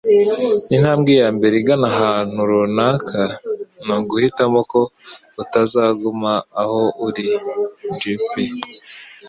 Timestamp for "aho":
6.61-6.81